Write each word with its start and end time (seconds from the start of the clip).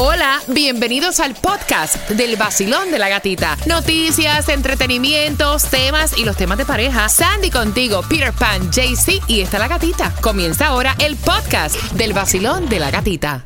Hola, 0.00 0.40
bienvenidos 0.46 1.18
al 1.18 1.34
podcast 1.34 2.08
del 2.10 2.36
vacilón 2.36 2.92
de 2.92 3.00
la 3.00 3.08
gatita. 3.08 3.56
Noticias, 3.66 4.48
entretenimientos, 4.48 5.64
temas 5.64 6.16
y 6.16 6.24
los 6.24 6.36
temas 6.36 6.56
de 6.56 6.64
pareja. 6.64 7.08
Sandy 7.08 7.50
contigo, 7.50 8.02
Peter 8.08 8.32
Pan, 8.32 8.70
JC 8.70 9.20
y 9.26 9.40
está 9.40 9.58
la 9.58 9.66
gatita. 9.66 10.14
Comienza 10.20 10.68
ahora 10.68 10.94
el 11.00 11.16
podcast 11.16 11.74
del 11.94 12.12
vacilón 12.12 12.68
de 12.68 12.78
la 12.78 12.92
gatita. 12.92 13.44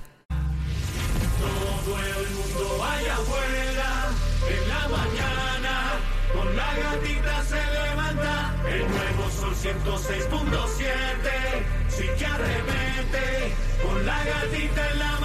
Todo 1.40 1.98
el 1.98 2.28
mundo 2.28 2.68
afuera, 3.12 4.10
en 4.46 4.68
la 4.68 4.88
mañana, 4.88 5.94
con 6.34 6.54
la 6.54 6.74
gatita 6.74 7.44
se 7.48 7.64
levanta, 7.80 8.54
el 8.68 8.80
nuevo 8.90 9.30
sol 9.40 9.54
106.7, 9.54 10.36
sí 11.88 12.04
que 12.18 12.26
arremete, 12.26 13.54
con 13.82 14.04
la 14.04 14.22
gatita 14.22 14.90
en 14.90 14.98
la 14.98 15.21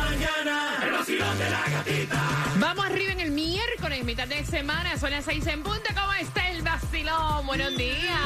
Vamos 2.59 2.85
arriba 2.85 3.11
en 3.13 3.19
el 3.19 3.31
miércoles, 3.31 4.03
mitad 4.03 4.27
de 4.27 4.43
semana, 4.45 4.97
son 4.97 5.11
las 5.11 5.25
seis 5.25 5.45
en 5.47 5.63
punta. 5.63 5.93
¿Cómo 5.93 6.13
está 6.13 6.49
el 6.49 6.61
vacilón? 6.61 7.45
Buenos 7.45 7.75
días. 7.77 8.19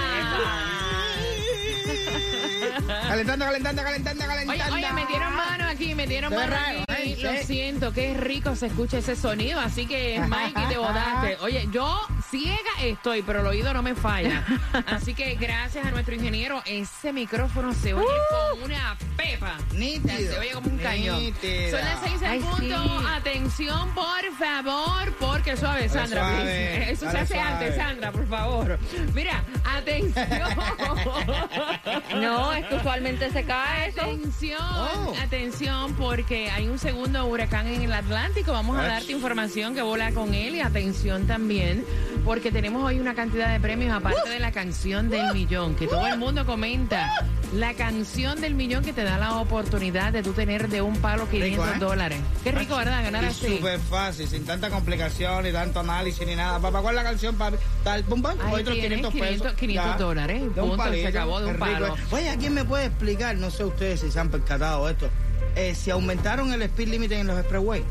Calentando, 3.07 3.45
calentando, 3.45 3.83
calentando, 3.83 4.23
Oye, 4.23 4.33
calentando. 4.33 4.75
oye, 4.75 4.93
metieron 4.93 5.33
mano 5.35 5.65
aquí, 5.67 5.95
metieron 5.95 6.33
mano 6.33 6.51
raro, 6.55 6.83
aquí. 6.87 7.13
¿eh? 7.13 7.17
Lo 7.21 7.31
Sí. 7.31 7.43
siento, 7.45 7.93
qué 7.93 8.13
rico 8.13 8.55
se 8.55 8.67
escucha 8.67 8.97
ese 8.99 9.15
sonido. 9.15 9.59
Así 9.59 9.85
que, 9.85 10.19
Mikey, 10.27 10.67
te 10.69 10.77
botaste. 10.77 11.37
Oye, 11.41 11.67
yo 11.71 11.99
ciega 12.31 12.71
estoy, 12.81 13.21
pero 13.21 13.41
el 13.41 13.47
oído 13.47 13.73
no 13.73 13.83
me 13.83 13.93
falla. 13.93 14.43
Así 14.87 15.13
que 15.13 15.35
gracias 15.35 15.85
a 15.85 15.91
nuestro 15.91 16.15
ingeniero, 16.15 16.63
ese 16.65 17.13
micrófono 17.13 17.73
se 17.73 17.93
oye 17.93 18.07
con 18.29 18.63
una 18.63 18.97
pepa. 19.17 19.57
Nítido. 19.73 20.31
Se 20.33 20.39
oye 20.39 20.51
como 20.53 20.69
un 20.69 20.77
cañón. 20.77 21.19
Nítida. 21.19 21.71
Son 21.71 21.79
las 21.81 21.99
seis 22.03 22.21
en 22.21 22.41
punto. 22.41 22.83
sí. 22.99 23.05
Atención, 23.13 23.89
por 23.93 24.23
favor, 24.39 25.13
porque 25.19 25.55
suave, 25.57 25.87
Sandra. 25.89 26.21
suave. 26.29 26.91
Eso 26.91 27.11
se 27.11 27.17
hace 27.19 27.33
suave. 27.35 27.49
antes, 27.51 27.75
Sandra, 27.75 28.11
por 28.11 28.27
favor. 28.27 28.79
Mira, 29.13 29.43
atención. 29.63 30.25
No, 32.21 32.53
es 32.53 32.65
que 32.65 32.75
usualmente 32.75 33.31
se 33.31 33.43
cae 33.43 33.89
eso. 33.89 34.01
Atención, 34.01 34.61
Oh. 34.61 35.13
atención, 35.21 35.93
porque 35.95 36.49
hay 36.49 36.67
un 36.67 36.77
segundo 36.79 37.25
huracán 37.25 37.67
en 37.67 37.81
el 37.83 37.93
Atlántico. 37.93 38.51
Vamos 38.53 38.77
a 38.77 38.83
darte 38.83 39.11
información 39.11 39.73
que 39.73 39.81
vola 39.81 40.11
con 40.11 40.33
él 40.33 40.55
y 40.55 40.61
atención 40.61 41.27
también, 41.27 41.85
porque 42.25 42.51
tenemos 42.51 42.83
hoy 42.83 42.99
una 42.99 43.13
cantidad 43.15 43.51
de 43.51 43.59
premios 43.59 43.93
aparte 43.93 44.29
de 44.29 44.39
la 44.39 44.51
canción 44.51 45.09
del 45.09 45.33
millón, 45.33 45.75
que 45.75 45.87
todo 45.87 46.05
el 46.07 46.17
mundo 46.17 46.45
comenta. 46.45 47.09
La 47.53 47.73
canción 47.73 48.39
del 48.39 48.53
millón 48.55 48.83
que 48.83 48.93
te 48.93 49.03
da 49.03 49.17
la 49.17 49.37
oportunidad 49.37 50.13
de 50.13 50.23
tú 50.23 50.31
tener 50.31 50.69
de 50.69 50.81
un 50.81 50.95
palo 50.97 51.27
500 51.29 51.65
Rico, 51.65 51.75
¿eh? 51.75 51.79
dólares. 51.79 52.19
Qué 52.43 52.51
rico, 52.53 52.77
¿verdad? 52.77 53.03
Ganar 53.03 53.25
así. 53.25 53.57
súper 53.57 53.79
fácil, 53.79 54.27
sin 54.27 54.45
tanta 54.45 54.69
complicación 54.69 55.43
ni 55.43 55.51
tanto 55.51 55.81
análisis 55.81 56.25
ni 56.25 56.35
nada. 56.35 56.59
Papá, 56.59 56.81
¿cuál 56.81 56.95
es 56.95 57.03
la 57.03 57.09
canción, 57.09 57.35
papi? 57.35 57.57
Tal, 57.83 58.03
pum, 58.05 58.21
pum, 58.21 58.31
Ahí 58.41 58.61
otros 58.61 58.77
tienes 58.77 58.99
500 58.99 59.13
pesos. 59.13 59.53
500 59.53 59.53
500 59.55 59.85
Ya. 59.91 59.97
dólares, 59.97 60.55
De 60.55 60.61
un 60.61 60.69
punto, 60.77 60.93
se 60.93 61.07
acabó 61.07 61.39
de 61.41 61.45
un 61.47 61.53
rico 61.55 61.65
palo. 61.65 61.95
es. 61.95 62.13
Oye, 62.13 62.29
¿alguien 62.29 62.53
me 62.53 62.63
puede 62.63 62.85
explicar? 62.85 63.35
No 63.35 63.49
sé 63.51 63.65
ustedes 63.65 63.99
si 63.99 64.11
se 64.11 64.19
han 64.19 64.29
percatado 64.29 64.87
esto. 64.89 65.09
Eh, 65.55 65.75
si 65.75 65.91
aumentaron 65.91 66.53
el 66.53 66.61
speed 66.61 66.87
limit 66.87 67.11
en 67.11 67.27
los 67.27 67.37
expressway. 67.37 67.83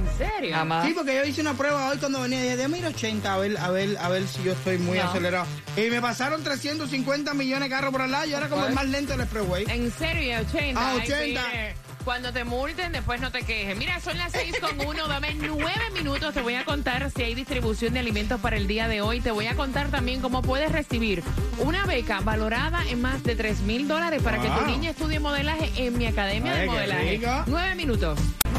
¿En 0.00 0.18
serio? 0.18 0.54
Jamás. 0.54 0.86
Sí, 0.86 0.92
porque 0.94 1.14
yo 1.14 1.24
hice 1.24 1.40
una 1.40 1.54
prueba 1.54 1.88
hoy 1.88 1.98
cuando 1.98 2.20
venía 2.20 2.40
déjame 2.56 2.78
ir 2.78 2.86
80 2.86 3.32
a 3.34 3.38
ver, 3.38 3.58
a 3.58 3.70
ver, 3.70 3.96
a 4.00 4.08
ver 4.08 4.26
si 4.26 4.42
yo 4.42 4.52
estoy 4.52 4.78
muy 4.78 4.98
No. 4.98 5.04
acelerado. 5.04 5.46
Y 5.76 5.82
me 5.90 6.00
pasaron 6.00 6.42
350 6.42 7.34
millones 7.34 7.68
de 7.68 7.74
carros 7.74 7.92
por 7.92 8.02
al 8.02 8.10
lado 8.10 8.26
y 8.26 8.32
era 8.34 8.48
como 8.48 8.66
el 8.66 8.74
más 8.74 8.86
lento 8.86 9.12
del 9.12 9.22
expressway. 9.22 9.64
En 9.68 9.92
serio, 9.92 10.38
80. 10.40 10.80
Ah, 10.80 10.92
Ay, 10.92 10.98
80. 11.10 11.42
Peter, 11.44 11.74
Cuando 12.04 12.32
te 12.32 12.44
multen, 12.44 12.92
después 12.92 13.20
no 13.20 13.30
te 13.30 13.42
quejes. 13.42 13.76
Mira, 13.76 14.00
son 14.00 14.16
las 14.16 14.32
6 14.32 14.54
con 14.58 14.80
1. 14.86 15.06
Dame 15.06 15.34
9 15.34 15.70
minutos. 15.92 16.32
Te 16.32 16.40
voy 16.40 16.54
a 16.54 16.64
contar 16.64 17.10
si 17.14 17.22
hay 17.22 17.34
distribución 17.34 17.92
de 17.92 18.00
alimentos 18.00 18.40
para 18.40 18.56
el 18.56 18.66
día 18.66 18.88
de 18.88 19.02
hoy. 19.02 19.20
Te 19.20 19.30
voy 19.30 19.46
a 19.48 19.54
contar 19.54 19.88
también 19.90 20.22
cómo 20.22 20.40
puedes 20.40 20.72
recibir 20.72 21.22
una 21.58 21.84
beca 21.84 22.20
valorada 22.20 22.82
en 22.88 23.02
más 23.02 23.22
de 23.22 23.36
3 23.36 23.60
mil 23.60 23.86
dólares 23.86 24.22
para 24.22 24.38
que 24.40 24.48
tu 24.48 24.54
Wow. 24.54 24.66
niña 24.66 24.90
estudie 24.90 25.20
modelaje 25.20 25.70
en 25.76 25.98
mi 25.98 26.06
academia 26.06 26.54
Ay, 26.54 26.60
de 26.62 26.66
modelaje. 26.68 27.10
rico. 27.18 27.44
9 27.46 27.74
minutos. 27.74 28.18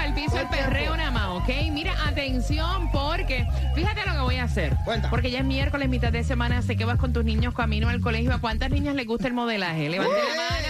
para 0.00 0.08
el 0.08 0.14
piso 0.14 0.40
el 0.40 0.48
perreo 0.48 0.96
nada 0.96 1.10
más, 1.10 1.28
¿ok? 1.28 1.48
Mira, 1.72 1.92
atención, 2.06 2.90
porque 2.90 3.46
fíjate 3.74 4.00
lo 4.06 4.14
que 4.14 4.20
voy 4.20 4.36
a 4.36 4.44
hacer. 4.44 4.74
Cuenta. 4.86 5.10
Porque 5.10 5.30
ya 5.30 5.40
es 5.40 5.44
miércoles, 5.44 5.90
mitad 5.90 6.10
de 6.10 6.24
semana, 6.24 6.62
sé 6.62 6.74
que 6.76 6.86
vas 6.86 6.98
con 6.98 7.12
tus 7.12 7.22
niños 7.22 7.52
camino 7.52 7.86
al 7.90 8.00
colegio. 8.00 8.32
¿A 8.32 8.38
cuántas 8.38 8.70
niñas 8.70 8.94
les 8.94 9.06
gusta 9.06 9.28
el 9.28 9.34
modelaje? 9.34 9.90
Levante 9.90 10.14
la 10.14 10.36
mano. 10.36 10.69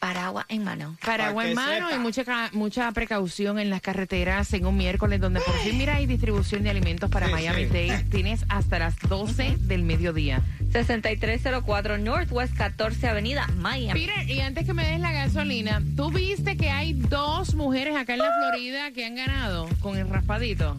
paraguas 0.00 0.44
en 0.48 0.64
mano. 0.64 0.96
Paraguas 1.04 1.46
en 1.46 1.54
mano 1.54 1.86
sepa. 1.88 1.94
y 1.94 1.98
mucha, 2.00 2.24
ca- 2.24 2.50
mucha 2.52 2.90
precaución 2.90 3.60
en 3.60 3.70
las 3.70 3.80
carreteras 3.80 4.52
en 4.54 4.66
un 4.66 4.76
miércoles 4.76 5.20
donde 5.20 5.40
por 5.40 5.54
fin, 5.58 5.78
mira, 5.78 5.94
hay 5.96 6.06
distribución 6.06 6.64
de 6.64 6.70
alimentos 6.70 7.08
para 7.10 7.26
Sí, 7.26 7.32
Miami 7.32 7.62
sí. 7.66 7.68
Dade. 7.88 8.04
Tienes 8.10 8.44
hasta 8.48 8.80
las 8.80 8.98
12 9.08 9.56
del 9.60 9.84
mediodía. 9.84 10.42
6304 10.72 11.98
Northwest 11.98 12.54
14 12.56 13.06
Avenida, 13.08 13.46
Miami. 13.56 14.06
Peter, 14.06 14.28
y 14.28 14.40
antes 14.40 14.64
que 14.66 14.72
me 14.72 14.86
des 14.86 15.00
la 15.00 15.12
gasolina, 15.12 15.82
¿tú 15.96 16.10
viste 16.10 16.56
que 16.56 16.70
hay 16.70 16.94
dos 16.94 17.54
mujeres 17.54 17.94
acá 17.96 18.14
en 18.14 18.20
la 18.20 18.30
Florida 18.32 18.90
que 18.92 19.04
han 19.04 19.14
ganado 19.16 19.68
con 19.80 19.96
el 19.98 20.08
raspadito? 20.08 20.76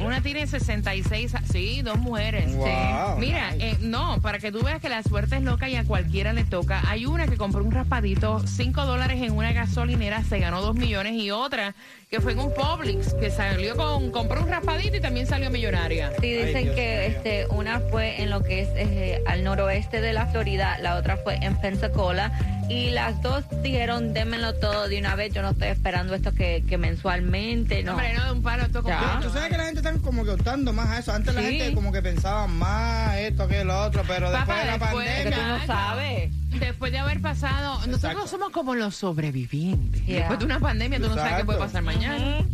Una 0.00 0.20
tiene 0.22 0.46
66, 0.46 1.34
a- 1.34 1.42
sí, 1.44 1.82
dos 1.82 1.98
mujeres. 1.98 2.54
Wow, 2.54 2.66
Sí. 2.66 3.20
Mira, 3.20 3.52
nice. 3.52 3.70
eh, 3.70 3.76
no, 3.80 4.20
para 4.20 4.38
que 4.38 4.50
tú 4.50 4.62
veas 4.62 4.80
que 4.80 4.88
la 4.88 5.02
suerte 5.02 5.36
es 5.36 5.42
loca 5.42 5.68
y 5.68 5.76
a 5.76 5.84
cualquiera 5.84 6.32
le 6.32 6.44
toca. 6.44 6.82
Hay 6.88 7.06
una 7.06 7.26
que 7.26 7.36
compró 7.36 7.62
un 7.62 7.70
raspadito, 7.70 8.44
5 8.46 8.84
dólares 8.86 9.22
en 9.22 9.32
una 9.32 9.52
gasolinera, 9.52 10.24
se 10.24 10.38
ganó 10.38 10.62
2 10.62 10.74
millones, 10.74 11.12
y 11.14 11.30
otra 11.30 11.74
que 12.10 12.20
fue 12.20 12.32
en 12.32 12.40
un 12.40 12.52
Publix, 12.52 13.14
que 13.14 13.30
salió 13.30 13.76
con, 13.76 14.10
compró 14.10 14.42
un 14.42 14.48
raspadito 14.48 14.96
y 14.96 15.00
también 15.00 15.26
salió 15.28 15.48
millonaria. 15.50 16.10
Sí, 16.20 16.32
dicen 16.32 16.74
que 16.74 17.06
mío. 17.08 17.16
este, 17.18 17.46
una 17.50 17.78
fue 17.80 18.20
en 18.22 18.30
lo 18.30 18.42
que 18.42 18.62
es 18.62 18.68
eh, 18.74 19.22
al 19.30 19.44
noroeste 19.44 20.00
de 20.00 20.12
la 20.12 20.26
Florida, 20.26 20.78
la 20.78 20.96
otra 20.96 21.16
fue 21.16 21.36
en 21.36 21.56
Pensacola. 21.56 22.32
Y 22.68 22.90
las 22.90 23.20
dos 23.20 23.42
dijeron, 23.62 24.12
démenlo 24.12 24.54
todo 24.54 24.88
de 24.88 24.98
una 25.00 25.16
vez. 25.16 25.34
Yo 25.34 25.42
no 25.42 25.50
estoy 25.50 25.68
esperando 25.68 26.14
esto 26.14 26.32
que, 26.32 26.62
que 26.68 26.78
mensualmente, 26.78 27.82
no. 27.82 27.92
Hombre, 27.92 28.14
no 28.14 28.24
de 28.26 28.30
un 28.32 28.42
palo, 28.42 28.62
esto 28.62 28.82
Ya. 28.86 28.96
completo. 28.98 29.26
Tú 29.28 29.32
sabes 29.34 29.50
que 29.50 29.56
la 29.58 29.64
gente 29.64 29.80
está 29.80 29.92
como 29.98 30.24
que 30.24 30.30
optando 30.30 30.72
más 30.72 30.88
a 30.88 30.98
eso. 31.00 31.12
Antes 31.12 31.34
la 31.34 31.42
gente 31.42 31.74
como 31.74 31.90
que 31.90 32.00
pensaba 32.00 32.46
más 32.46 33.16
esto 33.16 33.48
que 33.48 33.64
lo 33.64 33.76
otro, 33.86 34.04
pero 34.06 34.30
después 34.30 34.58
de 34.58 34.64
la 34.66 34.78
después- 34.78 35.08
que 35.08 35.24
tú 35.24 35.30
pandemia. 35.30 35.58
no 35.58 35.66
sabes. 35.66 36.30
Después 36.60 36.92
de 36.92 36.98
haber 36.98 37.20
pasado, 37.20 37.74
nosotros 37.74 37.96
Exacto. 38.04 38.26
somos 38.28 38.50
como 38.50 38.74
los 38.74 38.94
sobrevivientes. 38.96 40.04
Yeah. 40.06 40.18
Después 40.20 40.38
de 40.40 40.44
una 40.46 40.60
pandemia, 40.60 40.98
tú 41.00 41.08
no 41.08 41.14
sabes 41.16 41.34
qué 41.38 41.44
puede 41.44 41.58
Exacto. 41.60 41.72
pasar 41.72 41.82
mañana. 41.82 42.44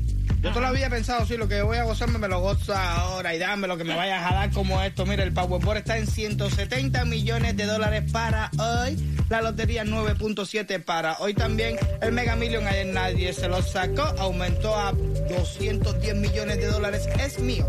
Yo 0.55 0.61
la 0.61 0.71
vida 0.73 0.87
he 0.87 0.91
pensado, 0.91 1.27
sí, 1.27 1.37
lo 1.37 1.49
que 1.49 1.61
voy 1.63 1.77
a 1.77 1.85
gozarme 1.85 2.19
me 2.19 2.29
lo 2.29 2.41
gozo 2.41 2.75
ahora 2.75 3.35
y 3.35 3.39
dame 3.39 3.67
lo 3.69 3.77
que 3.77 3.85
me 3.85 3.95
vaya 3.95 4.19
a 4.21 4.29
jalar 4.29 4.51
como 4.53 4.81
esto. 4.83 5.05
Mira, 5.05 5.23
el 5.23 5.33
Powerball 5.33 5.77
está 5.79 5.99
en 5.99 6.07
170 6.07 7.05
millones 7.05 7.57
de 7.57 7.65
dólares 7.67 8.11
para 8.11 8.51
hoy. 8.59 8.97
La 9.29 9.43
lotería 9.43 9.85
9.7 9.85 10.83
para 10.85 11.17
hoy 11.19 11.35
también. 11.35 11.77
El 12.01 12.13
Mega 12.13 12.37
Million 12.37 12.67
ayer 12.67 12.87
nadie 12.87 13.33
se 13.33 13.49
lo 13.49 13.61
sacó, 13.63 14.03
aumentó 14.19 14.75
a 14.75 14.93
210 14.93 16.15
millones 16.17 16.57
de 16.59 16.67
dólares. 16.69 17.09
Es 17.19 17.39
mío. 17.39 17.69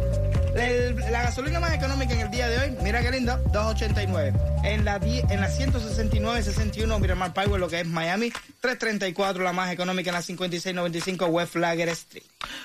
La 1.12 1.22
gasolina 1.24 1.60
más 1.60 1.74
económica 1.74 2.14
en 2.14 2.22
el 2.22 2.32
día 2.32 2.48
de 2.48 2.58
hoy, 2.58 2.78
mira 2.82 3.02
qué 3.02 3.12
lindo, 3.12 3.38
2.89. 3.52 4.34
En 4.64 4.86
la, 4.86 4.98
die- 4.98 5.24
en 5.30 5.40
la 5.40 5.50
169.61 5.50 7.00
Miramar 7.00 7.32
Power, 7.34 7.60
lo 7.60 7.68
que 7.68 7.82
es 7.82 7.86
Miami, 7.88 8.32
3.34 8.68 9.38
la 9.44 9.54
más 9.54 9.72
económica 9.72 10.10
en 10.10 10.16
la 10.16 10.22
56.95 10.22 11.28
West 11.30 11.54
Flagger 11.54 11.90
Street. 11.90 12.24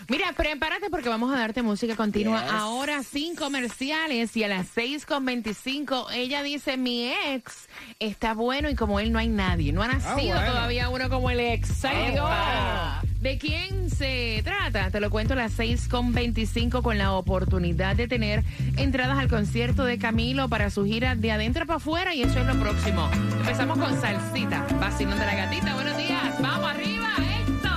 Mira, 0.09 0.33
prepárate 0.33 0.91
porque 0.91 1.09
vamos 1.09 1.35
a 1.35 1.39
darte 1.39 1.63
música 1.63 1.97
continua 1.97 2.43
Yes. 2.43 2.53
ahora 2.53 3.03
sin 3.03 3.37
comerciales 3.37 4.37
y 4.37 4.45
a 4.45 4.49
las 4.49 4.67
6.25 4.77 6.07
ella 6.13 6.43
dice 6.43 6.77
mi 6.77 7.11
ex 7.13 7.69
está 7.99 8.35
bueno 8.35 8.69
y 8.71 8.75
como 8.75 9.01
él 9.01 9.13
no 9.13 9.19
hay 9.19 9.29
nadie. 9.29 9.73
No 9.73 9.83
ha 9.83 9.89
nacido 9.89 10.35
bueno. 10.37 10.53
todavía 10.53 10.89
uno 10.89 11.09
como 11.09 11.31
el 11.31 11.41
ex. 11.41 11.85
¡Ay, 11.85 12.13
Dios! 12.13 12.25
Epa. 12.25 13.03
¿De 13.23 13.39
quién 13.39 13.89
se 13.89 14.43
trata? 14.43 14.91
Te 14.91 14.99
lo 14.99 15.09
cuento 15.09 15.35
a 15.35 15.37
las 15.37 15.57
6.25 15.57 16.83
con 16.83 16.99
la 16.99 17.13
oportunidad 17.13 17.95
de 17.95 18.09
tener 18.09 18.43
entradas 18.77 19.17
al 19.17 19.29
concierto 19.29 19.85
de 19.85 19.97
Camilo 19.97 20.49
para 20.49 20.71
su 20.71 20.85
gira 20.85 21.15
de 21.15 21.31
adentro 21.31 21.65
para 21.65 21.77
afuera 21.77 22.17
y 22.17 22.23
eso 22.23 22.41
es 22.41 22.47
lo 22.47 22.59
próximo. 22.59 23.09
Empezamos 23.39 23.79
con 23.79 24.01
Salsita, 24.01 24.67
vacilón 24.81 25.21
de 25.21 25.27
la 25.27 25.37
gatita. 25.37 25.73
Buenos 25.73 25.97
días, 25.99 26.43
vamos 26.43 26.69
arriba, 26.69 27.11
esto. 27.47 27.69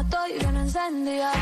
Estoy 0.00 0.38
bien 0.38 0.56
encendida. 0.56 1.32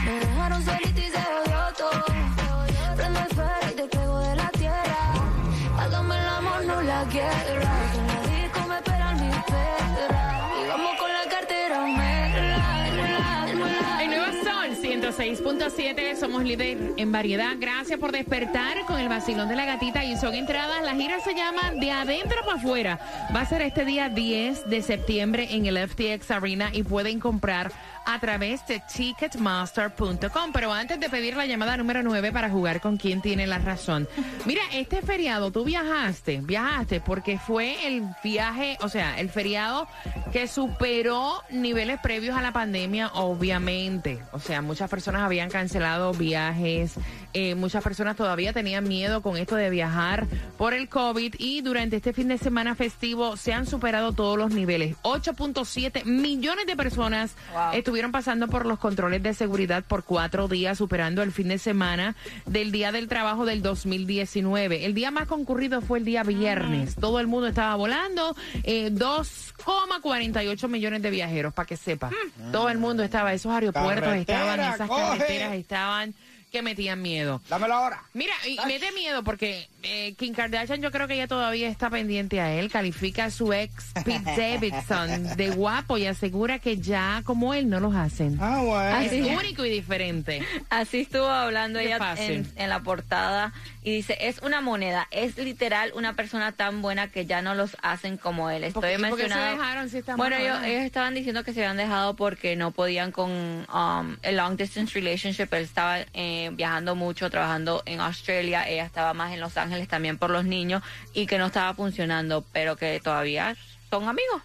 6.7, 15.16 16.14
somos 16.16 16.44
líder 16.44 16.92
en 16.98 17.10
variedad. 17.10 17.56
Gracias 17.58 17.98
por 17.98 18.12
despertar 18.12 18.84
con 18.86 18.98
el 18.98 19.08
vacilón 19.08 19.48
de 19.48 19.56
la 19.56 19.64
gatita 19.64 20.04
y 20.04 20.14
son 20.18 20.34
entradas. 20.34 20.82
La 20.84 20.94
gira 20.94 21.20
se 21.20 21.34
llama 21.34 21.72
De 21.80 21.90
Adentro 21.90 22.36
para 22.44 22.58
Afuera. 22.58 23.00
Va 23.34 23.40
a 23.40 23.46
ser 23.46 23.62
este 23.62 23.86
día 23.86 24.10
10 24.10 24.68
de 24.68 24.82
septiembre 24.82 25.48
en 25.52 25.64
el 25.64 25.78
FTX 25.88 26.30
Arena 26.30 26.68
y 26.70 26.82
pueden 26.82 27.18
comprar 27.18 27.72
a 28.06 28.18
través 28.20 28.66
de 28.66 28.80
ticketmaster.com. 28.94 30.52
Pero 30.52 30.72
antes 30.72 30.98
de 31.00 31.08
pedir 31.08 31.36
la 31.36 31.46
llamada 31.46 31.76
número 31.76 32.02
9 32.02 32.32
para 32.32 32.48
jugar 32.50 32.80
con 32.80 32.96
quien 32.96 33.20
tiene 33.20 33.46
la 33.46 33.58
razón. 33.58 34.08
Mira, 34.44 34.62
este 34.72 35.02
feriado, 35.02 35.50
tú 35.50 35.64
viajaste, 35.64 36.40
viajaste 36.42 37.00
porque 37.00 37.38
fue 37.38 37.86
el 37.86 38.02
viaje, 38.22 38.78
o 38.80 38.88
sea, 38.88 39.18
el 39.18 39.28
feriado 39.30 39.88
que 40.32 40.46
superó 40.46 41.42
niveles 41.50 41.98
previos 42.00 42.36
a 42.36 42.42
la 42.42 42.52
pandemia, 42.52 43.08
obviamente. 43.14 44.20
O 44.32 44.38
sea, 44.38 44.62
muchas 44.62 44.88
personas 44.88 45.22
habían 45.22 45.50
cancelado 45.50 46.12
viajes, 46.12 46.94
eh, 47.32 47.54
muchas 47.54 47.82
personas 47.82 48.16
todavía 48.16 48.52
tenían 48.52 48.86
miedo 48.88 49.22
con 49.22 49.36
esto 49.36 49.56
de 49.56 49.70
viajar 49.70 50.26
por 50.56 50.74
el 50.74 50.88
COVID 50.88 51.34
y 51.38 51.60
durante 51.62 51.96
este 51.96 52.12
fin 52.12 52.28
de 52.28 52.38
semana 52.38 52.74
festivo 52.74 53.36
se 53.36 53.52
han 53.52 53.66
superado 53.66 54.12
todos 54.12 54.38
los 54.38 54.50
niveles. 54.52 54.96
8.7 55.02 56.04
millones 56.04 56.66
de 56.66 56.76
personas 56.76 57.34
Wow. 57.52 57.72
estuvieron 57.72 57.95
pasando 58.12 58.48
por 58.48 58.66
los 58.66 58.78
controles 58.78 59.22
de 59.22 59.32
seguridad 59.34 59.82
por 59.84 60.04
cuatro 60.04 60.48
días, 60.48 60.78
superando 60.78 61.22
el 61.22 61.32
fin 61.32 61.48
de 61.48 61.58
semana 61.58 62.14
del 62.44 62.70
Día 62.72 62.92
del 62.92 63.08
Trabajo 63.08 63.44
del 63.46 63.62
2019. 63.62 64.84
El 64.84 64.94
día 64.94 65.10
más 65.10 65.26
concurrido 65.26 65.80
fue 65.80 65.98
el 65.98 66.04
día 66.04 66.22
viernes. 66.22 66.94
Todo 66.94 67.18
el 67.20 67.26
mundo 67.26 67.48
estaba 67.48 67.74
volando. 67.76 68.36
eh, 68.64 68.90
2,48 68.92 70.68
millones 70.68 71.02
de 71.02 71.10
viajeros, 71.10 71.52
para 71.54 71.66
que 71.66 71.76
sepa. 71.76 72.10
Todo 72.52 72.68
el 72.68 72.78
mundo 72.78 73.02
estaba, 73.02 73.32
esos 73.32 73.52
aeropuertos 73.52 74.04
Carretera, 74.04 74.20
estaban, 74.40 74.74
esas 74.74 74.88
coge. 74.88 75.02
carreteras 75.18 75.54
estaban 75.54 76.14
que 76.52 76.62
metían 76.62 77.02
miedo. 77.02 77.42
Dámelo 77.48 77.74
ahora. 77.74 78.02
Mira, 78.14 78.32
y 78.46 78.56
mete 78.66 78.92
miedo 78.92 79.22
porque 79.24 79.68
eh, 79.86 80.14
Kim 80.14 80.34
Kardashian 80.34 80.80
yo 80.82 80.90
creo 80.90 81.06
que 81.08 81.14
ella 81.14 81.28
todavía 81.28 81.68
está 81.68 81.90
pendiente 81.90 82.40
a 82.40 82.52
él. 82.52 82.70
Califica 82.70 83.26
a 83.26 83.30
su 83.30 83.52
ex 83.52 83.92
Pete 84.04 84.20
Davidson 84.36 85.36
de 85.36 85.50
guapo 85.50 85.98
y 85.98 86.06
asegura 86.06 86.58
que 86.58 86.78
ya 86.78 87.22
como 87.24 87.54
él 87.54 87.68
no 87.68 87.80
los 87.80 87.94
hacen. 87.94 88.38
Ah, 88.40 88.60
bueno. 88.62 88.98
Es 89.00 89.12
único 89.38 89.64
y 89.64 89.70
diferente. 89.70 90.42
Así 90.70 91.00
estuvo 91.00 91.28
hablando 91.28 91.78
Qué 91.78 91.86
ella 91.86 92.14
en, 92.18 92.46
en 92.56 92.68
la 92.68 92.80
portada 92.80 93.52
y 93.82 93.92
dice, 93.96 94.16
es 94.20 94.38
una 94.42 94.60
moneda, 94.60 95.06
es 95.10 95.36
literal 95.38 95.92
una 95.94 96.14
persona 96.14 96.52
tan 96.52 96.82
buena 96.82 97.08
que 97.08 97.26
ya 97.26 97.42
no 97.42 97.54
los 97.54 97.76
hacen 97.82 98.16
como 98.16 98.50
él. 98.50 98.72
¿Por 98.72 98.82
qué- 98.82 98.94
Estoy 98.94 99.06
y 99.06 99.10
por 99.10 99.18
qué 99.18 99.24
se 99.24 99.28
mencionando. 99.28 99.62
dejaron 99.62 99.88
si 99.90 99.98
están 99.98 100.16
bueno, 100.16 100.36
ellos 100.36 100.58
estaban 100.82 101.14
diciendo 101.14 101.44
que 101.44 101.52
se 101.52 101.60
habían 101.60 101.76
dejado 101.76 102.16
porque 102.16 102.56
no 102.56 102.70
podían 102.70 103.12
con 103.12 103.30
um, 103.30 104.16
el 104.22 104.36
long 104.36 104.56
distance 104.56 104.94
relationship. 104.94 105.48
Él 105.52 105.62
estaba 105.64 105.98
eh, 106.14 106.50
viajando 106.54 106.94
mucho, 106.94 107.28
trabajando 107.30 107.82
en 107.86 108.00
Australia. 108.00 108.68
Ella 108.68 108.84
estaba 108.84 109.12
más 109.14 109.32
en 109.32 109.40
Los 109.40 109.56
Ángeles 109.56 109.75
también 109.88 110.18
por 110.18 110.30
los 110.30 110.44
niños 110.44 110.82
y 111.12 111.26
que 111.26 111.38
no 111.38 111.46
estaba 111.46 111.74
funcionando, 111.74 112.44
pero 112.52 112.76
que 112.76 113.00
todavía 113.00 113.56
son 113.90 114.08
amigos. 114.08 114.42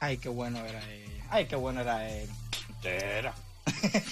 Ay, 0.00 0.18
qué 0.18 0.28
bueno 0.28 0.58
era 0.64 0.80
ella. 0.90 1.24
Ay, 1.30 1.46
qué 1.46 1.56
bueno 1.56 1.80
era 1.80 2.08
él. 2.08 2.28
Entera. 2.68 3.34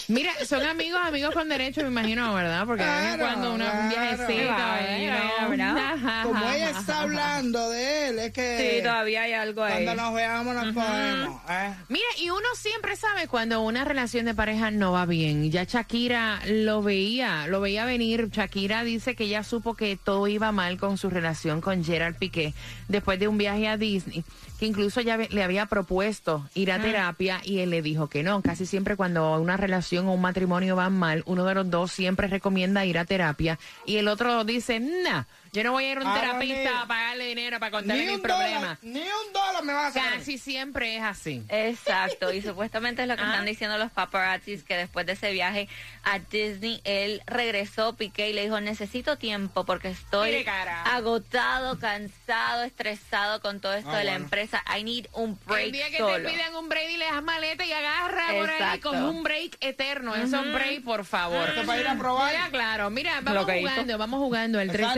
Mira, 0.08 0.32
son 0.46 0.62
amigos, 0.62 1.00
amigos 1.04 1.34
con 1.34 1.48
derecho, 1.48 1.82
me 1.82 1.88
imagino, 1.88 2.32
¿verdad? 2.34 2.64
Porque 2.66 2.84
de 2.84 2.90
vez 2.90 3.12
en 3.14 3.20
cuando 3.20 3.54
una, 3.54 3.64
un 3.64 3.70
claro. 3.70 3.88
viajecito 3.88 4.54
Claro, 4.54 5.56
no. 5.56 6.22
Como 6.28 6.50
ella 6.50 6.70
está 6.70 7.00
hablando 7.02 7.70
de 7.70 8.08
él, 8.08 8.18
es 8.18 8.32
que 8.32 8.72
Sí, 8.78 8.82
todavía 8.82 9.22
hay 9.22 9.32
algo 9.32 9.62
ahí. 9.62 9.84
cuando 9.84 10.02
nos 10.02 10.14
veamos 10.14 10.54
nos 10.54 10.74
cogemos. 10.74 11.40
¿eh? 11.50 11.74
Mira, 11.88 12.06
y 12.20 12.30
uno 12.30 12.46
siempre 12.54 12.96
sabe 12.96 13.28
cuando 13.28 13.60
una 13.62 13.84
relación 13.84 14.26
de 14.26 14.34
pareja 14.34 14.70
no 14.70 14.92
va 14.92 15.06
bien. 15.06 15.50
Ya 15.50 15.64
Shakira 15.64 16.40
lo 16.46 16.82
veía, 16.82 17.46
lo 17.48 17.60
veía 17.60 17.84
venir. 17.84 18.30
Shakira 18.30 18.84
dice 18.84 19.14
que 19.14 19.28
ya 19.28 19.42
supo 19.44 19.74
que 19.74 19.96
todo 19.96 20.26
iba 20.28 20.52
mal 20.52 20.78
con 20.78 20.98
su 20.98 21.10
relación 21.10 21.60
con 21.60 21.84
Gerard 21.84 22.16
Piqué 22.16 22.54
después 22.88 23.18
de 23.18 23.28
un 23.28 23.38
viaje 23.38 23.68
a 23.68 23.76
Disney, 23.76 24.24
que 24.58 24.66
incluso 24.66 25.00
ya 25.00 25.16
le 25.16 25.42
había 25.42 25.66
propuesto 25.66 26.48
ir 26.54 26.72
a 26.72 26.80
terapia 26.80 27.40
y 27.44 27.60
él 27.60 27.70
le 27.70 27.82
dijo 27.82 28.08
que 28.08 28.22
no. 28.22 28.42
Casi 28.42 28.66
siempre 28.66 28.96
cuando 28.96 29.38
una 29.40 29.56
relación 29.62 30.08
o 30.08 30.12
un 30.12 30.20
matrimonio 30.20 30.76
van 30.76 30.92
mal, 30.92 31.22
uno 31.26 31.44
de 31.44 31.54
los 31.54 31.70
dos 31.70 31.90
siempre 31.90 32.26
recomienda 32.26 32.84
ir 32.84 32.98
a 32.98 33.04
terapia 33.04 33.58
y 33.86 33.96
el 33.96 34.08
otro 34.08 34.44
dice, 34.44 34.80
nah, 34.80 35.24
yo 35.54 35.62
no 35.64 35.72
voy 35.72 35.84
a 35.84 35.92
ir 35.92 35.98
a 35.98 36.00
un 36.00 36.06
Ah, 36.06 36.14
terapista 36.18 36.56
ni- 36.62 36.66
a 36.66 36.86
pagarle 36.86 37.26
dinero 37.26 37.60
para 37.60 37.70
contarle 37.70 38.00
Ni 38.02 38.06
mis 38.08 38.16
un 38.16 38.22
problemas. 38.22 38.60
dólar, 38.60 38.78
ni 38.80 39.00
un 39.00 39.32
dólar 39.34 39.62
me 39.64 39.74
va 39.74 39.84
a 39.84 39.86
hacer. 39.88 40.02
Casi 40.02 40.38
siempre 40.38 40.96
es 40.96 41.02
así. 41.02 41.42
Exacto, 41.50 42.32
y 42.32 42.40
supuestamente 42.40 43.02
es 43.02 43.08
lo 43.08 43.16
que 43.16 43.22
Ah. 43.22 43.32
están 43.32 43.44
diciendo 43.44 43.76
los 43.76 43.92
paparazzis, 43.92 44.64
que 44.64 44.78
después 44.78 45.04
de 45.04 45.12
ese 45.12 45.30
viaje 45.32 45.68
a 46.04 46.20
Disney, 46.20 46.80
él 46.84 47.20
regresó, 47.26 47.94
Piqué, 47.96 48.30
y 48.30 48.32
le 48.32 48.44
dijo, 48.44 48.60
necesito 48.62 49.18
tiempo 49.18 49.66
porque 49.66 49.88
estoy 49.88 50.30
Mire, 50.30 50.44
cara. 50.44 50.84
agotado, 50.84 51.78
cansado, 51.78 52.62
estresado 52.62 53.42
con 53.42 53.60
todo 53.60 53.74
esto 53.74 53.90
Ah, 53.90 53.98
de 53.98 54.04
la 54.04 54.12
bueno. 54.12 54.24
empresa. 54.24 54.64
I 54.74 54.82
need 54.84 55.06
un 55.12 55.38
break 55.44 55.66
el 55.66 55.72
día 55.72 55.90
que 55.90 55.98
solo. 55.98 56.28
te 56.28 56.32
pidan 56.34 56.54
un 56.56 56.70
break 56.70 56.90
y 56.92 56.96
le 56.96 57.04
das 57.04 57.22
maleta 57.22 57.62
y 57.66 57.72
agarra 57.72 58.26
por 58.38 58.48
ahí 58.48 58.56
Exacto. 58.56 58.88
con 58.88 59.02
un 59.02 59.22
break 59.22 59.58
eterno. 59.60 60.14
Eso 60.14 60.24
es 60.24 60.32
un 60.46 60.54
break, 60.54 60.82
por 60.82 61.04
favor. 61.04 61.46
Esto 61.50 61.66
para 61.66 61.78
ir 61.78 61.88
a 61.88 61.98
probar. 61.98 62.32
Ya, 62.32 62.48
claro. 62.48 62.88
Mira, 62.88 63.20
vamos 63.20 63.34
Lo 63.42 63.46
que 63.46 63.60
hizo. 63.60 63.68
jugando, 63.68 63.98
vamos 63.98 64.18
jugando. 64.18 64.58
El 64.58 64.70
Exacto. 64.70 64.92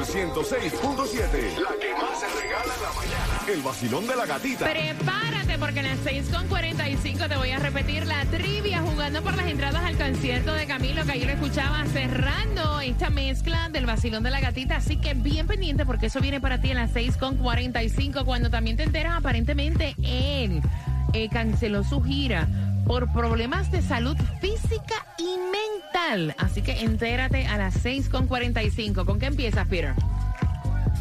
106.7. 0.10 1.60
La 1.60 1.70
que 1.80 1.94
más 1.94 2.20
se 2.20 2.28
regala 2.42 2.74
en 2.74 2.82
la 2.82 2.94
mañana. 2.96 3.42
El 3.48 3.62
vacilón 3.62 4.08
de 4.08 4.16
la 4.16 4.26
gatita. 4.26 4.66
Prepárate 4.66 5.60
porque 5.60 5.80
en 5.82 5.86
las 5.86 6.00
6.45 6.00 7.30
te 7.30 7.38
voy 7.38 7.52
a 7.52 7.60
repetir 7.60 8.08
la 8.08 8.26
trivia 8.26 8.82
jugando 8.82 9.22
por 9.22 9.36
las 9.36 9.46
entradas 9.46 9.84
al 9.84 9.98
concierto 9.98 10.54
de 10.54 10.66
Camilo 10.66 11.06
que 11.06 11.12
ayer 11.12 11.30
escuchaba 11.30 11.86
cerrando 11.94 12.80
esta 12.80 13.12
mezcla 13.12 13.70
del 13.70 13.86
vacilón 13.86 14.24
de 14.24 14.32
la 14.32 14.40
gatita. 14.40 14.78
Así 14.78 14.98
que 14.98 15.14
bien 15.14 15.46
pendiente 15.46 15.86
porque 15.86 16.08
eso 16.08 16.22
viene 16.22 16.42
para 16.42 16.60
ti 16.60 16.72
en 16.72 16.78
las 16.78 16.92
6.45 16.92 18.26
cuando 18.26 18.50
también 18.50 18.78
te 18.78 18.84
enteras 18.84 19.16
aparentemente 19.16 19.96
él 20.02 20.60
eh, 21.14 21.30
canceló 21.30 21.84
su 21.84 22.02
gira 22.02 22.48
por 22.90 23.08
problemas 23.14 23.72
de 23.72 23.84
salud 23.84 24.18
física 24.42 25.06
y 25.20 25.38
mental. 25.52 26.34
Así 26.40 26.64
que 26.64 26.82
entérate 26.82 27.46
a 27.46 27.56
las 27.56 27.86
6.45. 27.86 29.06
¿Con 29.06 29.20
qué 29.20 29.28
empiezas, 29.28 29.68
Peter? 29.68 29.94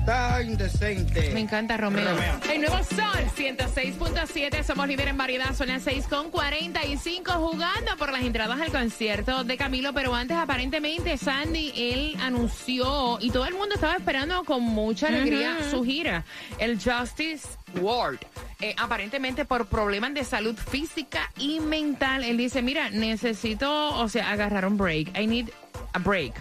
Está 0.08 0.42
indecente. 0.42 1.32
Me 1.34 1.40
encanta 1.40 1.76
Romeo. 1.76 2.08
Romeo. 2.08 2.40
El 2.50 2.62
nuevo 2.62 2.78
Sol 2.78 3.26
106.7. 3.36 4.64
Somos 4.64 4.88
líderes 4.88 5.10
en 5.10 5.18
variedad. 5.18 5.54
Son 5.54 5.68
las 5.68 5.86
6.45 5.86 7.32
jugando 7.32 7.94
por 7.98 8.10
las 8.10 8.22
entradas 8.22 8.58
al 8.58 8.72
concierto 8.72 9.44
de 9.44 9.58
Camilo. 9.58 9.92
Pero 9.92 10.14
antes, 10.14 10.34
aparentemente, 10.38 11.18
Sandy, 11.18 11.74
él 11.76 12.16
anunció 12.22 13.18
y 13.20 13.30
todo 13.30 13.44
el 13.44 13.52
mundo 13.52 13.74
estaba 13.74 13.96
esperando 13.96 14.44
con 14.44 14.62
mucha 14.62 15.08
alegría 15.08 15.58
su 15.70 15.84
gira. 15.84 16.24
El 16.58 16.80
Justice 16.80 17.46
World. 17.78 18.20
Eh, 18.62 18.74
aparentemente 18.78 19.44
por 19.44 19.66
problemas 19.66 20.14
de 20.14 20.24
salud 20.24 20.56
física 20.56 21.30
y 21.36 21.60
mental. 21.60 22.24
Él 22.24 22.38
dice, 22.38 22.62
mira, 22.62 22.88
necesito, 22.88 23.94
o 24.00 24.08
sea, 24.08 24.30
agarrar 24.30 24.64
un 24.64 24.78
break. 24.78 25.18
I 25.18 25.26
need 25.26 25.50
a 25.92 25.98
break. 25.98 26.32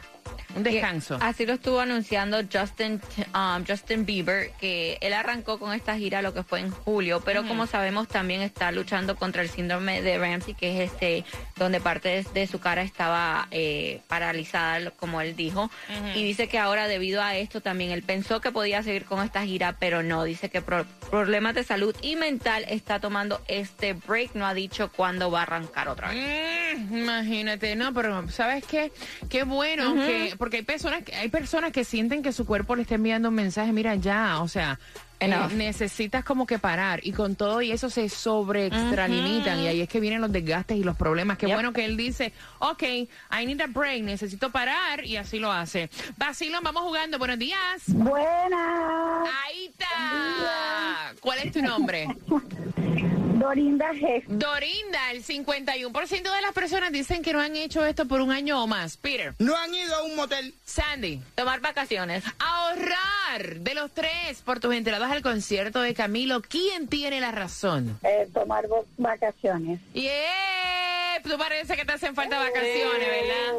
Un 0.57 0.63
descanso. 0.63 1.17
Así 1.21 1.45
lo 1.45 1.53
estuvo 1.53 1.79
anunciando 1.79 2.39
Justin, 2.51 3.01
um, 3.33 3.65
Justin 3.65 4.05
Bieber, 4.05 4.51
que 4.59 4.97
él 5.01 5.13
arrancó 5.13 5.59
con 5.59 5.73
esta 5.73 5.95
gira 5.97 6.21
lo 6.21 6.33
que 6.33 6.43
fue 6.43 6.59
en 6.59 6.71
julio, 6.71 7.21
pero 7.23 7.47
como 7.47 7.67
sabemos 7.67 8.07
también 8.07 8.41
está 8.41 8.71
luchando 8.71 9.15
contra 9.15 9.41
el 9.41 9.49
síndrome 9.49 10.01
de 10.01 10.17
Ramsey, 10.17 10.53
que 10.53 10.83
es 10.83 10.91
este 10.91 11.23
donde 11.55 11.79
parte 11.79 12.09
de, 12.09 12.23
de 12.33 12.47
su 12.47 12.59
cara 12.59 12.81
estaba 12.81 13.47
eh, 13.51 14.01
paralizada, 14.07 14.91
como 14.91 15.21
él 15.21 15.35
dijo, 15.35 15.69
y 16.15 16.23
dice 16.23 16.47
que 16.47 16.59
ahora 16.59 16.87
debido 16.87 17.21
a 17.21 17.35
esto 17.35 17.61
también 17.61 17.91
él 17.91 18.03
pensó 18.03 18.41
que 18.41 18.51
podía 18.51 18.83
seguir 18.83 19.05
con 19.05 19.23
esta 19.23 19.43
gira, 19.43 19.77
pero 19.79 20.03
no, 20.03 20.23
dice 20.23 20.49
que 20.49 20.61
por 20.61 20.85
problemas 21.09 21.55
de 21.55 21.63
salud 21.63 21.95
y 22.01 22.15
mental 22.15 22.65
está 22.67 22.99
tomando 22.99 23.41
este 23.47 23.93
break, 23.93 24.35
no 24.35 24.45
ha 24.45 24.53
dicho 24.53 24.91
cuándo 24.91 25.31
va 25.31 25.39
a 25.39 25.43
arrancar 25.43 25.87
otra 25.87 26.09
vez. 26.09 26.17
Mm, 26.17 26.66
imagínate, 26.77 27.75
no, 27.75 27.93
pero 27.93 28.27
¿sabes 28.29 28.63
qué? 28.65 28.91
Qué 29.29 29.43
bueno 29.43 29.95
que, 29.95 30.35
porque 30.37 30.57
hay 30.57 30.63
personas, 30.63 31.03
que- 31.03 31.15
hay 31.15 31.29
personas 31.29 31.71
que 31.71 31.83
sienten 31.83 32.21
que 32.23 32.31
su 32.31 32.45
cuerpo 32.45 32.75
le 32.75 32.83
está 32.83 32.95
enviando 32.95 33.29
un 33.29 33.35
mensaje, 33.35 33.71
mira 33.73 33.95
ya, 33.95 34.41
o 34.41 34.47
sea, 34.47 34.79
eh, 35.19 35.25
Enough. 35.25 35.51
necesitas 35.53 36.23
como 36.23 36.45
que 36.45 36.59
parar 36.59 36.99
y 37.01 37.11
con 37.11 37.35
todo 37.35 37.61
y 37.63 37.71
eso 37.71 37.89
se 37.89 38.07
sobre 38.07 38.67
extralimitan 38.67 39.59
y 39.61 39.67
ahí 39.67 39.81
es 39.81 39.89
que 39.89 39.99
vienen 39.99 40.21
los 40.21 40.31
desgastes 40.31 40.77
y 40.77 40.83
los 40.83 40.95
problemas. 40.95 41.39
Qué 41.39 41.47
Yep. 41.47 41.55
bueno 41.55 41.73
que 41.73 41.85
él 41.85 41.97
dice, 41.97 42.33
ok, 42.59 42.83
I 42.83 43.07
need 43.47 43.59
a 43.61 43.65
break, 43.67 44.03
necesito 44.03 44.51
parar 44.51 45.03
y 45.05 45.17
así 45.17 45.39
lo 45.39 45.51
hace. 45.51 45.89
Basilón, 46.17 46.63
vamos 46.63 46.83
jugando, 46.83 47.17
buenos 47.17 47.39
días. 47.39 47.81
Buenas, 47.87 49.27
Ahí 49.47 49.65
está. 49.67 51.13
¿Cuál 51.19 51.39
es 51.39 51.51
tu 51.51 51.61
nombre? 51.63 52.07
Dorinda 53.47 53.93
G. 53.93 54.23
Dorinda, 54.27 55.11
el 55.11 55.23
51% 55.23 56.09
de 56.35 56.41
las 56.41 56.51
personas 56.53 56.91
dicen 56.91 57.21
que 57.23 57.31
no 57.31 57.39
han 57.39 57.55
hecho 57.55 57.85
esto 57.85 58.05
por 58.05 58.19
un 58.19 58.31
año 58.31 58.61
o 58.61 58.67
más. 58.67 58.97
Peter, 58.97 59.35
No 59.39 59.55
han 59.55 59.73
ido 59.73 59.95
a 59.95 60.03
un 60.03 60.17
motel. 60.17 60.53
Sandy, 60.65 61.21
Tomar 61.35 61.61
vacaciones. 61.61 62.25
ahorrar 62.39 63.55
de 63.59 63.73
los 63.73 63.89
tres 63.93 64.41
por 64.43 64.59
tus 64.59 64.73
entradas 64.75 65.09
al 65.11 65.21
concierto 65.21 65.79
de 65.79 65.93
Camilo. 65.93 66.41
¿Quién 66.41 66.87
tiene 66.89 67.21
la 67.21 67.31
razón? 67.31 67.97
Eh, 68.03 68.27
tomar 68.33 68.65
vacaciones. 68.97 69.79
Yeah, 69.93 71.21
tú 71.23 71.37
parece 71.37 71.77
que 71.77 71.85
te 71.85 71.93
hacen 71.93 72.15
falta 72.15 72.37
vacaciones, 72.39 73.07
¿verdad? 73.07 73.53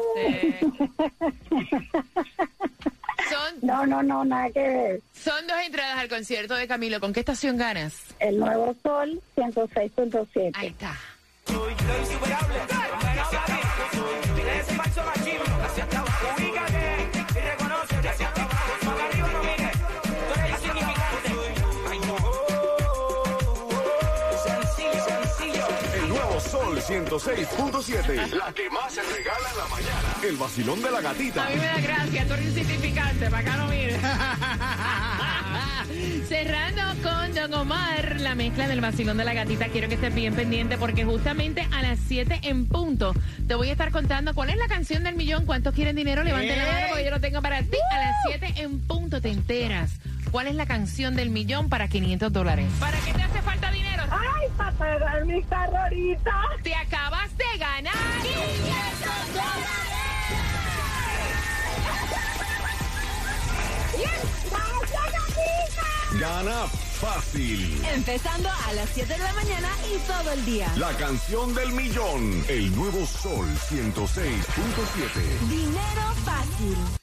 Sí. 1.49 1.65
Son, 3.79 3.89
No, 3.89 4.03
no, 4.03 4.03
no, 4.03 4.25
nada 4.25 4.49
que 4.51 4.59
ver. 4.59 5.01
son 5.13 5.47
dos 5.47 5.57
entradas 5.65 5.97
al 5.99 6.09
concierto 6.09 6.55
de 6.55 6.67
Camilo. 6.67 6.99
¿Con 6.99 7.13
qué 7.13 7.21
estación 7.21 7.57
ganas? 7.57 7.93
El 8.19 8.37
Nuevo 8.37 8.75
Sol 8.83 9.21
106.7. 9.35 10.51
Ahí 10.55 10.67
está. 10.67 10.95
Sol 26.81 27.05
106.7. 27.05 28.33
La 28.35 28.53
que 28.53 28.69
más 28.69 28.93
se 28.93 29.01
regala 29.01 29.49
en 29.51 29.57
la 29.57 29.67
mañana. 29.67 30.15
El 30.23 30.37
vacilón 30.37 30.81
de 30.81 30.91
la 30.91 31.01
gatita. 31.01 31.45
A 31.45 31.49
mí 31.49 31.55
me 31.57 31.65
da 31.65 31.79
gracia, 31.81 32.25
tú 32.25 32.33
eres 32.33 32.45
insignificante, 32.47 33.29
para 33.29 33.39
acá 33.39 33.57
no 33.57 33.67
mires. 33.67 33.99
Cerrando 36.27 36.81
con 37.03 37.33
Don 37.33 37.53
Omar, 37.53 38.21
la 38.21 38.35
mezcla 38.35 38.67
del 38.67 38.81
vacilón 38.81 39.17
de 39.17 39.25
la 39.25 39.33
gatita. 39.33 39.67
Quiero 39.67 39.89
que 39.89 39.95
estés 39.95 40.13
bien 40.13 40.35
pendiente 40.35 40.77
porque 40.77 41.03
justamente 41.03 41.67
a 41.71 41.81
las 41.81 41.99
7 42.07 42.39
en 42.43 42.67
punto 42.67 43.13
te 43.47 43.55
voy 43.55 43.69
a 43.69 43.71
estar 43.73 43.91
contando 43.91 44.33
cuál 44.33 44.49
es 44.49 44.57
la 44.57 44.67
canción 44.67 45.03
del 45.03 45.15
millón. 45.15 45.45
¿Cuántos 45.45 45.73
quieren 45.73 45.95
dinero? 45.95 46.23
Levanten 46.23 46.57
la 46.57 46.65
mano 46.65 46.85
porque 46.89 47.05
yo 47.05 47.11
lo 47.11 47.19
tengo 47.19 47.41
para 47.41 47.61
ti. 47.61 47.77
A 47.91 47.97
las 47.99 48.15
7 48.27 48.53
en 48.61 48.79
punto 48.79 49.21
te 49.21 49.29
enteras. 49.29 49.91
¿Cuál 50.31 50.47
es 50.47 50.55
la 50.55 50.67
canción 50.67 51.15
del 51.15 51.31
millón 51.31 51.69
para 51.69 51.87
500 51.87 52.31
dólares? 52.31 52.67
¿Para 52.79 52.99
qué 52.99 53.13
te 53.13 53.21
hace 53.23 53.41
falta 53.41 53.71
dinero? 53.71 54.03
¡Ay, 54.11 54.47
para 54.55 54.68
pagar 54.79 55.25
mi 55.25 55.43
carro 55.43 55.77
ahorita! 55.77 56.31
Te 56.63 56.73
acabas 56.73 57.37
de 57.37 57.57
ganar. 57.57 57.93
Gana 66.19 66.67
fácil. 66.99 67.81
Empezando 67.93 68.49
a 68.49 68.73
las 68.73 68.89
7 68.89 69.13
de 69.13 69.19
la 69.19 69.33
mañana 69.33 69.69
y 69.93 69.97
todo 69.99 70.31
el 70.33 70.45
día. 70.45 70.71
La 70.77 70.91
canción 70.97 71.53
del 71.53 71.71
millón. 71.71 72.43
El 72.49 72.75
nuevo 72.75 73.05
Sol 73.05 73.47
106.7. 73.69 75.39
Dinero 75.47 76.01
fácil. 76.25 76.98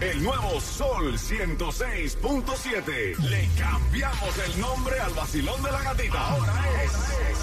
El 0.00 0.22
nuevo 0.22 0.60
Sol 0.60 1.18
106.7. 1.18 3.16
Le 3.18 3.48
cambiamos 3.58 4.38
el 4.46 4.60
nombre 4.60 5.00
al 5.00 5.12
vacilón 5.12 5.60
de 5.60 5.72
la 5.72 5.82
gatita. 5.82 6.20
Ahora 6.20 6.54
es 6.84 6.92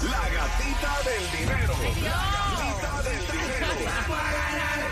la 0.04 0.22
gatita 0.30 0.96
del 1.04 1.30
dinero. 1.38 1.74
La 2.02 2.16
gatita 2.56 3.02
del 3.02 3.20
dinero. 3.26 3.65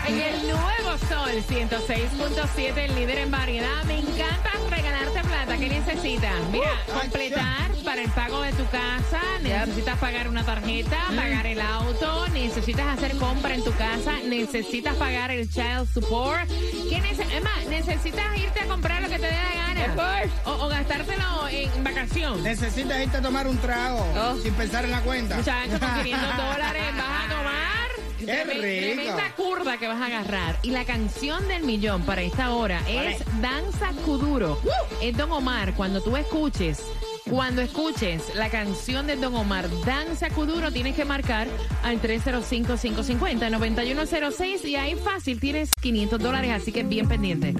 En 0.07 0.19
el 0.21 0.41
nuevo 0.47 0.97
Sol 1.09 1.31
106.7, 1.49 2.77
el 2.77 2.95
líder 2.95 3.17
en 3.19 3.31
variedad. 3.31 3.83
Me 3.85 3.99
encanta 3.99 4.51
regalarte 4.69 5.21
plata. 5.21 5.57
¿Qué 5.57 5.67
necesitas? 5.69 6.31
Mira, 6.51 6.69
completar 6.93 7.71
para 7.83 8.01
el 8.03 8.11
pago 8.11 8.41
de 8.41 8.51
tu 8.53 8.65
casa. 8.67 9.19
Necesitas 9.41 9.97
pagar 9.97 10.27
una 10.29 10.43
tarjeta, 10.43 10.97
pagar 11.15 11.45
el 11.47 11.59
auto. 11.59 12.27
Necesitas 12.29 12.97
hacer 12.97 13.17
compra 13.17 13.55
en 13.55 13.63
tu 13.63 13.71
casa. 13.73 14.13
Necesitas 14.25 14.95
pagar 14.95 15.31
el 15.31 15.49
child 15.49 15.87
support. 15.91 16.47
¿Qué 16.47 17.01
nece- 17.01 17.41
más, 17.43 17.65
necesitas 17.67 18.37
irte 18.37 18.59
a 18.61 18.65
comprar 18.67 19.01
lo 19.01 19.09
que 19.09 19.17
te 19.19 19.25
dé 19.25 19.31
la 19.33 19.55
gana. 19.55 20.31
O, 20.45 20.51
o 20.51 20.67
gastártelo 20.67 21.47
en 21.49 21.83
vacación. 21.83 22.41
Necesitas 22.43 23.01
irte 23.01 23.17
a 23.17 23.21
tomar 23.21 23.47
un 23.47 23.57
trago 23.57 24.05
Oh. 24.15 24.35
sin 24.41 24.53
pensar 24.53 24.83
en 24.85 24.91
la 24.91 25.01
cuenta. 25.01 25.37
Muchachos, 25.37 25.79
con 25.79 26.03
500 26.03 26.37
dólares 26.37 26.83
vas 26.97 27.14
Tremenda 28.25 29.33
curda 29.35 29.77
que 29.77 29.87
vas 29.87 30.01
a 30.01 30.07
agarrar. 30.07 30.57
Y 30.63 30.71
la 30.71 30.83
canción 30.85 31.47
del 31.47 31.63
millón 31.63 32.01
para 32.03 32.21
esta 32.21 32.53
hora 32.53 32.81
es 32.87 33.23
Danza 33.41 33.91
Kuduro. 34.03 34.59
Es 35.01 35.15
Don 35.15 35.31
Omar. 35.31 35.73
Cuando 35.75 36.01
tú 36.01 36.17
escuches, 36.17 36.83
cuando 37.29 37.61
escuches 37.61 38.35
la 38.35 38.49
canción 38.49 39.07
de 39.07 39.15
Don 39.15 39.33
Omar, 39.35 39.69
Danza 39.85 40.29
Kuduro, 40.29 40.71
tienes 40.71 40.95
que 40.95 41.05
marcar 41.05 41.47
al 41.83 42.01
305-550-9106 42.01 44.65
y 44.65 44.75
ahí 44.75 44.95
fácil 44.95 45.39
tienes 45.39 45.69
500 45.81 46.19
dólares, 46.19 46.51
así 46.51 46.71
que 46.71 46.83
bien 46.83 47.07
pendiente. 47.07 47.55